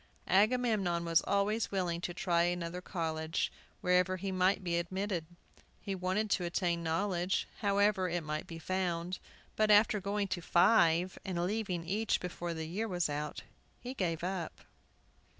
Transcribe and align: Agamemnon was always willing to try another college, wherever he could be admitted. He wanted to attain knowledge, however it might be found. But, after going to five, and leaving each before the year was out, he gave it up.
Agamemnon 0.29 1.05
was 1.05 1.21
always 1.27 1.69
willing 1.69 2.01
to 2.01 2.11
try 2.11 2.41
another 2.41 2.81
college, 2.81 3.51
wherever 3.81 4.17
he 4.17 4.31
could 4.31 4.63
be 4.63 4.77
admitted. 4.79 5.27
He 5.79 5.93
wanted 5.93 6.31
to 6.31 6.43
attain 6.43 6.81
knowledge, 6.81 7.47
however 7.59 8.09
it 8.09 8.23
might 8.23 8.47
be 8.47 8.57
found. 8.57 9.19
But, 9.55 9.69
after 9.69 9.99
going 10.01 10.27
to 10.29 10.41
five, 10.41 11.19
and 11.23 11.45
leaving 11.45 11.85
each 11.85 12.19
before 12.19 12.55
the 12.55 12.65
year 12.65 12.87
was 12.87 13.11
out, 13.11 13.43
he 13.79 13.93
gave 13.93 14.23
it 14.23 14.27
up. 14.27 14.61